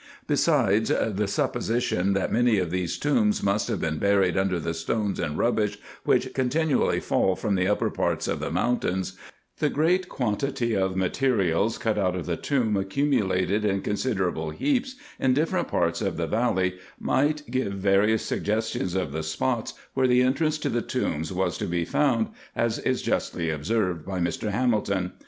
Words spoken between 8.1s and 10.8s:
of the mountains, the great quantity